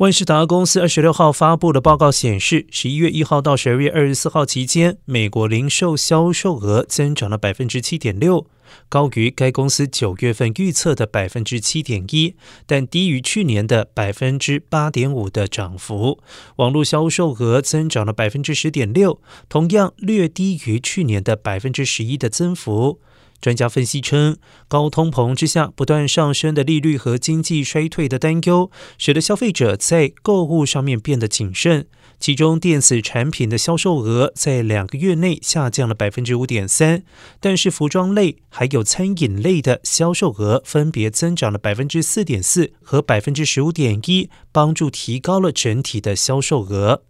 [0.00, 8.46] 万事达公司二十六号发布的报告显示，十一月一号到十二月二十四号期间，美国零售销售额增长了百分之七点六，
[8.88, 12.34] 高于该公司九月份预测的百分之七点一，
[12.64, 16.18] 但低于去年的百分之八点五的涨幅。
[16.56, 19.20] 网络销售额增长了百分之十点六，
[19.50, 23.00] 同样略低于去年的百分之十一的增幅。
[23.40, 24.36] 专家分析称，
[24.68, 31.86] 高通膨之下不断上升的利率和经济衰退的担忧，使得消费者在购物上面变得谨慎。
[32.18, 37.02] 其中，电子产品的销售额在两个月内下降了百分之五点三，
[37.40, 47.04] 但是服装类还有餐饮类的销售额分别增长了百分之四点四和百分之十五点一，帮助提高了整体的销售额。